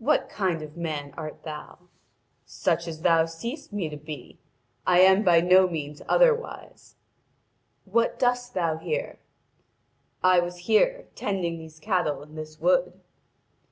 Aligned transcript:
'What 0.00 0.28
kind 0.28 0.62
of 0.62 0.74
a 0.76 0.80
man 0.80 1.14
art 1.16 1.44
thou?' 1.44 1.78
'Such 2.44 2.88
as 2.88 3.02
thou 3.02 3.26
seest 3.26 3.72
me 3.72 3.88
to 3.88 3.96
be: 3.96 4.40
I 4.84 4.98
am 4.98 5.22
by 5.22 5.40
no 5.40 5.68
means 5.68 6.02
otherwise.' 6.08 6.96
'What 7.84 8.18
dost 8.18 8.52
thou 8.52 8.78
here?' 8.78 9.20
'I 10.24 10.40
was 10.40 10.56
here, 10.66 11.06
tending 11.14 11.58
these 11.60 11.78
cattle 11.78 12.20
in 12.24 12.34
this 12.34 12.58
wood.' 12.58 13.00